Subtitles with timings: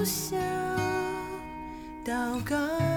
[0.00, 0.40] 不想
[2.02, 2.89] 祷告。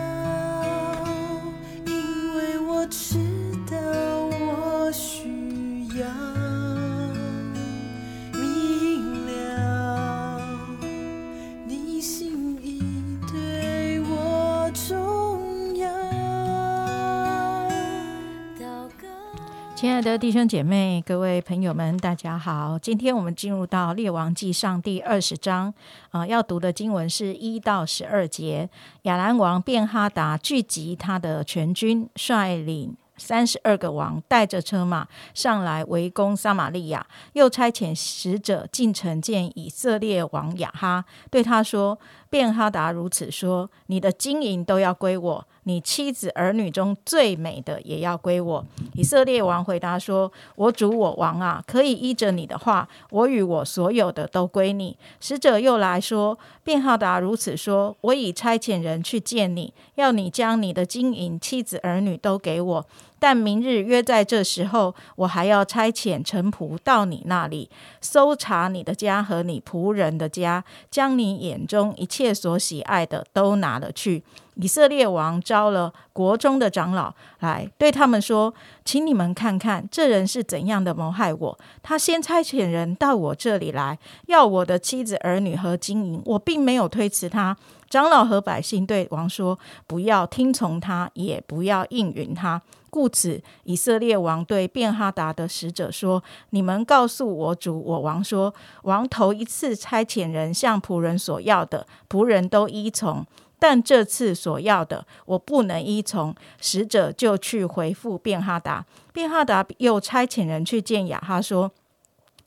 [19.75, 22.77] 亲爱的弟兄姐妹、各位朋友们，大家好！
[22.79, 25.73] 今天我们进入到《列王纪上》第二十章，
[26.11, 28.69] 啊、要读的经文是一到十二节。
[29.01, 42.00] 亚兰王便哈达聚集他的全军，率领三十二个王，带着车马上来围攻撒玛利亚，又差遣使者进城见以色列王亚哈，对他说
[42.33, 48.66] ：“便哈达如此说：你的金银都要归我，你妻子儿女中最美的也要归我。”
[48.97, 62.86] 以色列王回答说：“我主我王啊，可以依着你的话，我与我所有的都归你。”使者又来说：“便哈达如此说：我已差遣人去见你，要你将你的金银、妻子、儿女都给我。
[63.24, 67.70] 但明日约在这时候，我还要差遣臣仆到你那里，
[68.02, 74.24] 搜查你的家和你仆人的家，将你眼中一切所喜爱的都拿了去。”
[74.56, 81.58] 以色列王招了国中的长老来，对他们说：“请你们看看这人是怎样的谋害我。
[81.82, 87.56] 他先差遣人到我这里来，要我的妻子、儿女和金银，我并没有推辞他。”
[87.94, 103.23] 长老和百姓对王说：“不要听从他，也不要应允他。”故此，以色列王对便哈达的使者说：“你们告诉我主我王说，王头一次差遣人向仆人所要的，仆人都依从。”
[103.59, 106.33] 但这次所要的，我不能依从。
[106.59, 108.83] 使者就去回复便哈达，
[109.14, 111.69] 便哈达又差遣人去见亚哈，说：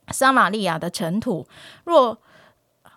[0.09, 1.47] 撒玛利亚的尘土，
[1.85, 2.19] 若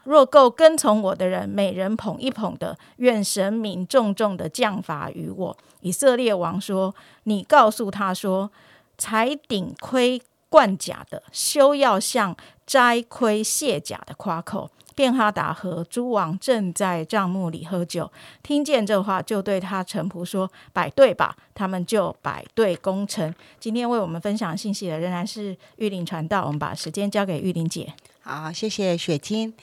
[0.10, 5.56] 若够跟从我的人，每人捧一捧的，愿神明重重的降罚于我。
[5.82, 6.96] 以色列王说：
[7.26, 8.50] 你告诉他说，
[8.98, 10.20] 才顶盔
[10.50, 12.36] 冠甲的，休要向
[12.66, 14.72] 摘盔卸甲的夸口。
[14.96, 23.34] 便哈达和诸王正在帐幕里喝酒，听见这话，就对他臣仆说：“摆队吧。”他们就摆队攻城。
[23.60, 27.94] 今天为我们分享信息的仍然是玉林传道，我们把时间交给玉林姐。
[28.22, 29.54] 好，谢谢雪清。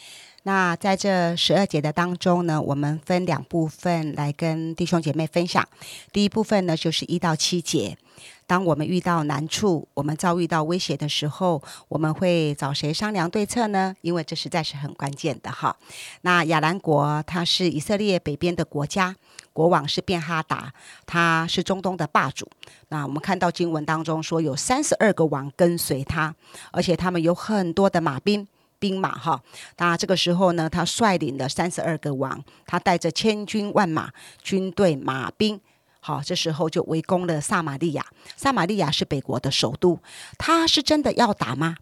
[0.47, 5.69] 那在这十二节的当中呢，我们分两部分来跟弟兄姐妹分享。
[6.13, 7.99] 第一部分呢，就是一到七节。
[8.47, 13.97] 当我们遇到难处，我们遭遇到威胁的时候，我们会找谁商量对策呢？
[14.03, 15.77] 因为这实在是很关键的哈。
[16.21, 19.17] 那亚兰国它是以色列北边的国家，
[19.53, 20.73] 国王是便哈达，
[21.05, 22.49] 他是中东的霸主。
[22.91, 26.33] 那我们看到经文当中说，有三十二个王跟随他，
[26.71, 28.47] 而且他们有很多的马兵。
[28.79, 29.43] 兵马哈，
[29.79, 34.11] 那这个时候呢，他率领了三十二个王，他带着千军万马、
[34.43, 35.61] 军队马兵，
[36.01, 38.07] 好，这时候就围攻了撒玛利亚。
[38.37, 40.01] 撒玛利亚是北国的首都，
[40.39, 41.77] 他是真的要打吗？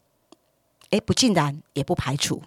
[0.91, 2.43] 诶，不尽然，也不排除，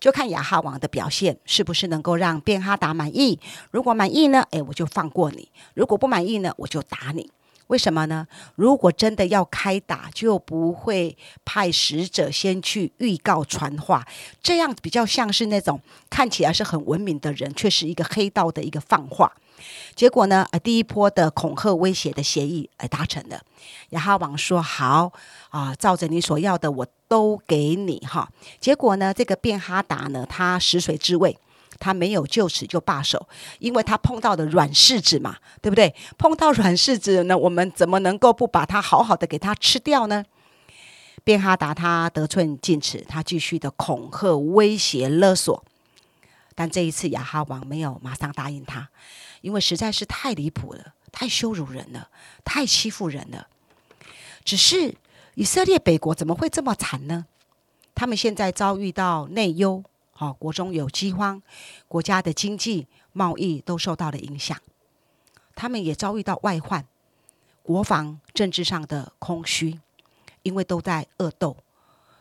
[0.00, 3.38] 就看亚哈王的表现是不是能够让便哈达满意。
[3.70, 7.30] 如果满意呢，诶，我就放过你；如果不满意呢，我就打你。
[7.70, 8.26] 为什么呢？
[8.56, 14.04] 如果真的要开打，就不会派使者先去预告传话，
[14.42, 19.32] 这样比较像是那种看起来是很文明的人，却是一个黑道的一个放话。
[19.94, 23.40] 结果呢，呃，第一波的恐吓威胁的协议呃达成了。
[23.90, 25.12] 亚哈王说：“好
[25.50, 31.38] 啊，照着你所要的，我都给你哈。”结果呢，这个便哈达呢，他食髓知味。
[31.80, 33.26] 他没有就此就罢手，
[33.58, 35.92] 因为他碰到的软柿子嘛，对不对？
[36.16, 40.24] 碰到软柿子呢，我们怎么能够不把它好好的给它吃掉呢？
[41.24, 45.64] 便哈达他得寸进尺，他继续的恐吓、威胁、勒索，
[46.54, 48.88] 但这一次亚哈王没有马上答应他，
[49.40, 52.08] 因为实在是太离谱了，太羞辱人了，
[52.44, 53.48] 太欺负人了。
[54.44, 54.94] 只是
[55.34, 57.26] 以色列北国怎么会这么惨呢？
[57.94, 59.84] 他们现在遭遇到内忧。
[60.20, 61.42] 好，国中有饥荒，
[61.88, 64.54] 国家的经济、贸易都受到了影响。
[65.54, 66.86] 他们也遭遇到外患，
[67.62, 69.80] 国防、政治上的空虚，
[70.42, 71.56] 因为都在恶斗。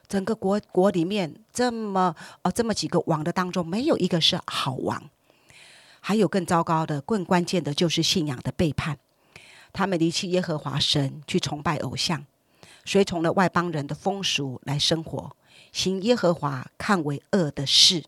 [0.07, 5.10] 整个国国里面这么呃这么几个王的当中，没有一个是好王。
[6.00, 8.98] 还有更糟糕的、更关键的就是信仰的背叛。
[9.74, 12.25] 他们离弃耶和华神，去崇拜偶像，
[12.86, 15.36] 随从了外邦人的风俗来生活。
[15.71, 18.04] 行耶和华看为恶的事。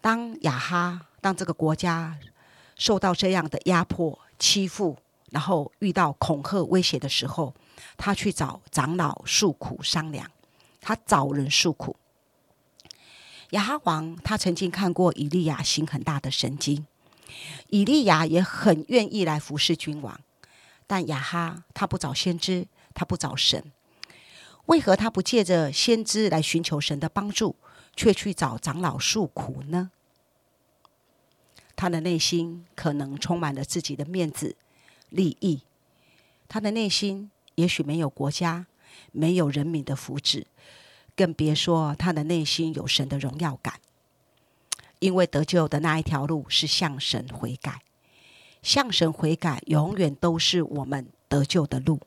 [0.00, 2.18] 当亚哈当这个国家
[2.76, 4.96] 受到这样的压迫、欺负，
[5.30, 7.54] 然后遇到恐吓威胁的时候，
[7.96, 10.30] 他去找长老诉苦商量，
[10.80, 11.96] 他找人诉苦。
[13.50, 16.86] 亚哈王他曾经看过以利亚行很大的神经，
[17.68, 20.20] 以利亚也很愿意来服侍君王，
[20.86, 23.72] 但亚哈他不找先知，他不找神，
[24.70, 27.56] 为何他不借着先知来寻求神的帮助，
[27.96, 29.90] 却去找长老诉苦呢？
[31.74, 34.54] 他的内心可能充满了自己的面子、
[35.08, 35.62] 利益，
[36.46, 38.66] 他的内心也许没有国家、
[39.10, 40.44] 没有人民的福祉，
[41.16, 43.80] 更别说他的内心有神的荣耀感。
[45.00, 47.82] 因为得救的那一条路是向神悔改，
[48.62, 51.98] 向神悔改永远都是我们得救的路。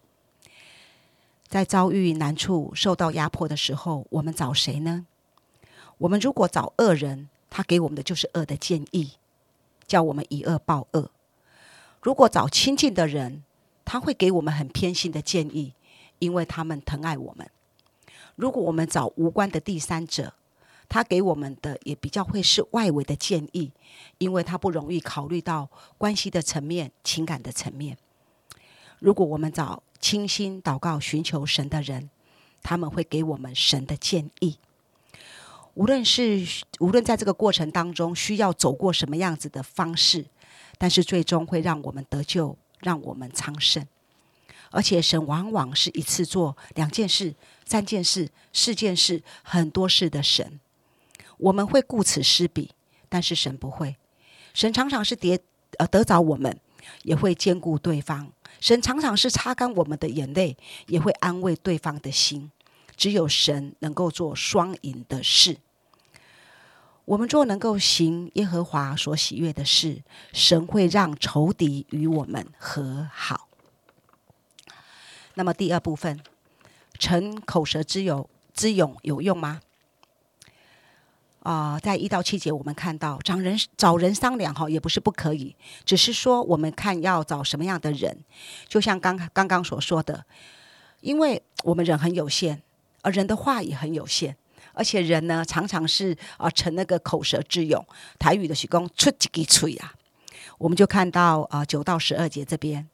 [1.47, 5.05] 在遭遇难处、受到压迫的时候，我们找谁呢？
[5.99, 9.13] 我们如果找恶人，他给我们的就是恶的建议。
[9.85, 11.11] 叫我们以恶报恶。
[12.01, 13.43] 如果找亲近的人，
[13.83, 15.73] 他会给我们很偏心的建议，
[16.19, 17.47] 因为他们疼爱我们。
[18.35, 20.33] 如果我们找无关的第三者，
[20.87, 23.73] 他给我们的也比较会是外围的建议，
[24.19, 27.97] 因为他不容易考虑到关系的层面、情感的层面。
[29.03, 32.09] 如果我们找倾心祷告、寻求神的人，
[32.61, 34.57] 他们会给我们神的建议。
[35.73, 36.47] 无论是
[36.79, 40.23] 无论在这个过程当中需要走过什么样子的方式，
[40.77, 43.85] 但是最终会让我们得救，让我们昌盛。
[44.71, 47.35] 而且神往往是一次做两件事、
[47.65, 50.61] 三件事、四件事、很多事的神。
[51.39, 52.71] 我们会顾此失彼，
[53.09, 53.97] 但是神不会。
[54.53, 55.37] 神常常是得
[55.77, 56.57] 呃得着我们，
[57.01, 58.31] 也会兼顾对方。
[58.63, 60.55] 神常常是擦干我们的眼泪，
[60.87, 62.49] 也会安慰对方的心。
[62.95, 65.57] 只有神能够做双赢的事。
[67.03, 70.01] 我们若能够行耶和华所喜悦的事，
[70.31, 73.49] 神会让仇敌与我们和好。
[75.33, 76.21] 那么第二部分，
[76.97, 79.59] 逞口舌之勇之勇有用吗？
[81.43, 85.55] 啊，在一到七节，我们看到找人找人商量哈，也不是不可以，
[85.85, 88.17] 只是说我们看要找什么样的人。
[88.67, 90.25] 就像刚刚刚所说的，
[91.01, 92.61] 因为我们人很有限。
[93.05, 94.33] 而人的话也很有限，
[94.71, 97.85] 而且人呢常常是啊成那个口舌之勇，
[98.17, 99.93] 台语的是讲出几句嘴啊。
[100.57, 102.87] 我们就看到啊九到十二节这边，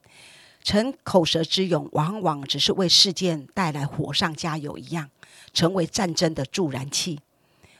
[0.63, 5.11] 成口舌之勇，往往只是为事件带来火上加油一样，
[5.53, 7.19] 成为战争的助燃器，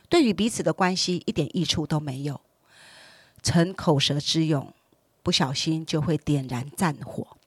[0.10, 2.42] 对于彼此的关系一点益处都没有。
[3.42, 4.74] 成口舌之勇，
[5.24, 7.38] 不小心就会点燃战火。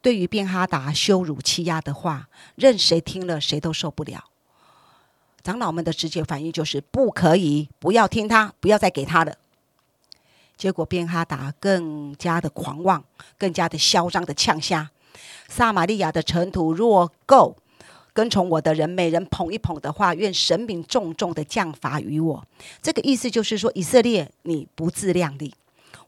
[0.00, 4.24] 对于便哈达羞辱欺压的话，任谁听了谁都受不了。
[5.42, 9.36] 长老们的直接反应就是不可以，不要听他，不要再给他了。
[10.56, 13.04] 结果便哈达更加的狂妄，
[13.36, 14.90] 更加的嚣张的呛下：
[15.48, 17.56] 撒玛利亚的尘土若够
[18.12, 22.44] 跟从我的人，每人捧一捧的话，愿神明重重的降罚于我。
[22.82, 25.54] 这个意思就是说，以色列你不自量力。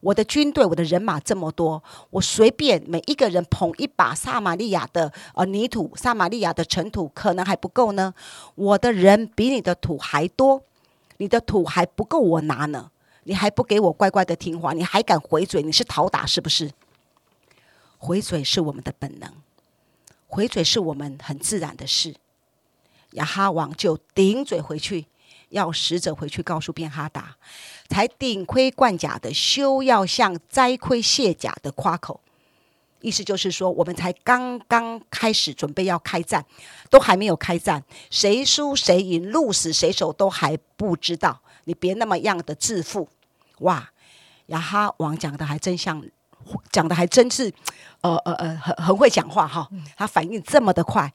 [0.00, 8.12] 我的军队，我的人马这么多，我随便每一个人捧一把撒玛利亚的呃泥土，撒玛利亚的尘土，可能还不够呢。
[8.54, 10.62] 我的人比你的土还多，
[11.16, 12.90] 你的土还不够我拿呢。
[13.26, 15.62] 你还不给我乖乖的听话，你还敢回嘴？
[15.62, 16.70] 你是讨打是不是？
[17.96, 19.32] 回嘴是我们的本能，
[20.26, 22.14] 回嘴是我们很自然的事。
[23.12, 25.06] 亚哈王就顶嘴回去。
[25.50, 27.36] 要使者回去告诉便哈达，
[27.88, 32.20] 才顶盔贯甲的休要向摘盔卸甲的夸口，
[33.00, 36.44] 意思就是说，我们才刚刚开始准备要开战，
[36.90, 41.40] 都还没有开战，谁输谁赢，鹿死谁手都还不知道。
[41.66, 43.08] 你别那么样的自负，
[43.60, 43.93] 哇！
[44.46, 46.04] 亚哈王讲的还真像，
[46.70, 47.53] 讲的还真是，
[48.01, 51.13] 呃呃呃，很很会讲话哈，他反应这么的快，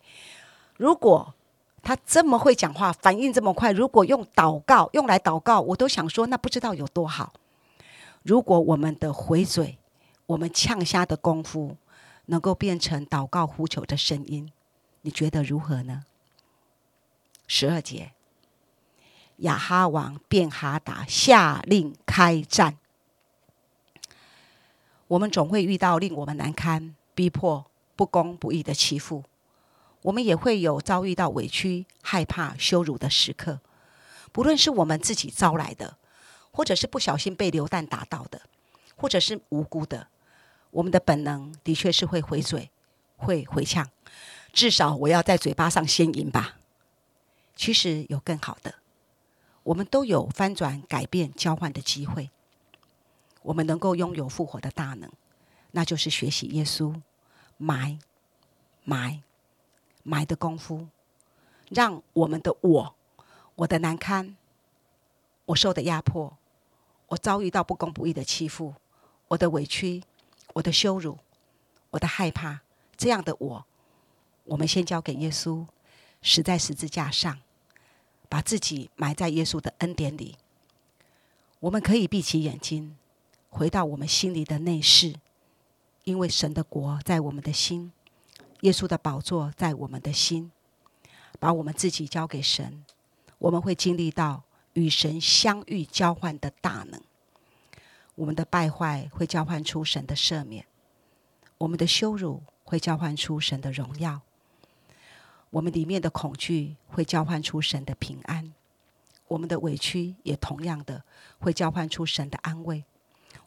[0.77, 1.33] 如果。
[1.81, 3.71] 他这么会讲话，反应这么快。
[3.71, 7.31] 如果用祷告用来祷告，我都想说，那不知道有多好。
[8.21, 9.77] 如果我们的回嘴，
[10.25, 11.77] 我们呛虾的功夫，
[12.25, 14.51] 能够变成祷告呼求的声音，
[15.03, 16.03] 你觉得如何呢？
[17.47, 18.11] 十二节，
[19.37, 22.75] 亚哈王便哈达下令开战。
[25.09, 29.23] 我们总会遇到令我们难堪、逼迫、不公不义的欺负。
[30.03, 33.59] 我们也会有遭遇到委屈、害怕、羞辱的时刻，
[34.31, 35.97] 不论是我们自己招来的，
[36.51, 38.43] 或者是不小心被流弹打到的，
[38.95, 40.07] 或者是无辜的，
[40.69, 42.69] 我们的本能的确是会回嘴、
[43.17, 43.89] 会回呛。
[44.53, 46.57] 至少我要在嘴巴上先赢吧。
[47.55, 48.75] 其实有更好的，
[49.63, 52.29] 我们都有翻转、改变、交换的机会。
[53.41, 55.09] 我们能够拥有复活的大能，
[55.71, 57.01] 那就是学习耶稣，
[57.57, 57.99] 埋，
[58.83, 59.21] 埋。
[60.01, 60.87] 埋的功夫，
[61.67, 62.95] 让我们的我、
[63.55, 64.35] 我的难堪、
[65.45, 66.35] 我受的压迫，
[67.09, 68.73] 我遭遇到不公不义的欺负，
[69.27, 70.01] 我的委屈，
[70.53, 71.19] 我的羞辱，
[71.91, 72.61] 我的害怕，
[72.97, 73.65] 这样的我，
[74.45, 75.67] 我们先交给耶稣，
[76.23, 77.37] 死在十字架上，
[78.29, 80.37] 把自己埋在耶稣的恩典里。
[81.59, 82.97] 我们可以闭起眼睛，
[83.49, 85.15] 回到我们心里的内室，
[86.03, 87.91] 因为神的国在我们的心，
[88.61, 90.51] 耶稣的宝座在我们的心。
[91.39, 92.83] 把我们自己交给神，
[93.37, 97.01] 我们会经历到与神相遇、交换的大能。
[98.15, 100.65] 我们的败坏会交换出神的赦免，
[101.57, 104.19] 我们的羞辱会交换出神的荣耀，
[105.49, 108.53] 我们里面的恐惧会交换出神的平安，
[109.29, 111.05] 我们的委屈也同样的
[111.39, 112.83] 会交换出神的安慰，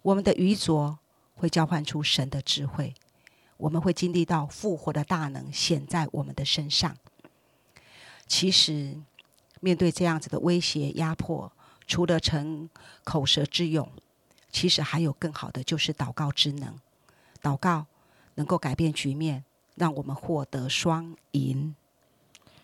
[0.02, 0.99] 我们的愚拙
[1.35, 2.94] 会交换出神的智慧。
[3.56, 6.97] 我们会经历到复活的大能显在我们的身上。
[8.26, 8.97] 其实，
[9.61, 11.52] 面对这样子的威胁压迫，
[11.87, 12.68] 除了成
[13.04, 13.88] 口舌之勇，
[14.50, 16.76] 其实还有更好的，就是祷告之能。
[17.40, 17.87] 祷告
[18.35, 19.44] 能够改变局面，
[19.76, 21.76] 让我们获得双赢。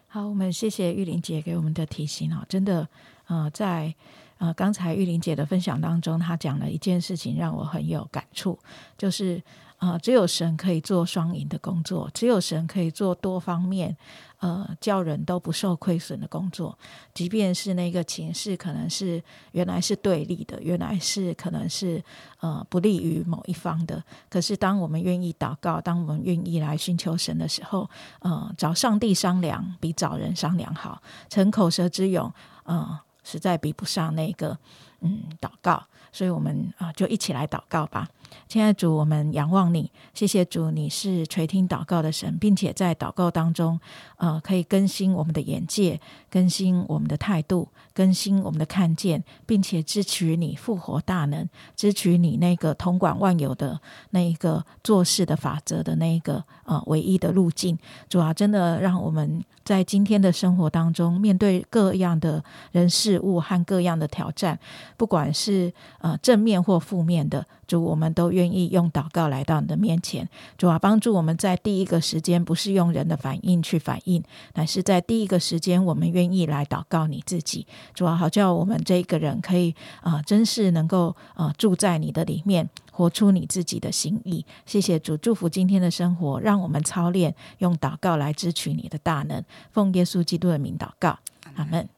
[0.08, 2.88] 好，我们谢谢玉玲姐给我们的提醒哦，真的，
[3.26, 3.94] 呃，在
[4.38, 8.58] 呃刚才玉玲姐的分享当中，她讲了一件事情，让我很有感触，
[8.96, 9.42] 就是。
[9.78, 13.96] 啊，只有神可以做双赢的工作，只有神可以做多方面，
[14.40, 16.76] 呃，叫人都不受亏损的工作。
[17.14, 22.02] 即便是那个情势可能是原来是对立的，原来是可能是
[22.40, 32.32] 呃不利于某一方的，可是当我们愿意祷告，当我们愿意来寻求神的时候，呃，找上帝商量比找人商量好，逞口舌之勇，
[32.64, 32.98] 呃，
[33.30, 34.56] 实在比不上那个
[35.00, 35.86] 嗯祷告。
[36.10, 38.08] 所以我们啊，就一起来祷告吧。
[38.48, 43.78] 亲爱的主，我们仰望你，谢谢主，你是垂听祷告的神，并且在祷告当中，
[44.16, 53.78] 呃，可以更新我们的眼界，更新我们的态度，更新我们的看见，并且支取你复活大能，支取你那个统管万有的
[54.10, 57.78] 那一个做事的法则的那一个呃唯一的路径。
[58.08, 62.42] 主啊，真的让我们在今天的生活当中，面对各样的
[62.72, 64.58] 人事物和各样的挑战，
[64.96, 67.46] 不管是呃正面或负面的。
[67.68, 77.66] 主，我们都愿意用祷告来到你的面前，主啊，帮助我们在第一个时间不是用人的反应去反应，乃是在第一个时间，我们愿意来祷告你自己。
[77.94, 84.44] 主啊，好叫我们这一个人可以啊，真是能够啊住在你的里面，活出你自己的心意。
[84.64, 89.44] 谢谢主，祝福今天的生活，让我们操练用祷告来支取你的大能。
[89.70, 91.18] 奉耶稣基督的名祷告，
[91.54, 91.97] 阿门。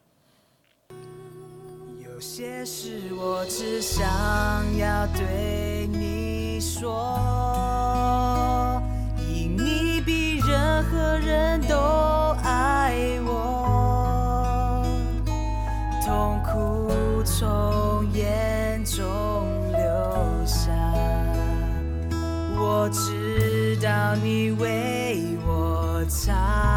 [2.21, 4.05] 有些事我只想
[4.77, 7.09] 要对你说，
[9.27, 11.75] 因你比任何人都
[12.43, 12.93] 爱
[13.25, 14.85] 我，
[16.05, 19.01] 痛苦从眼中
[19.71, 19.81] 流
[20.45, 20.71] 下，
[22.55, 26.70] 我知道你为我擦。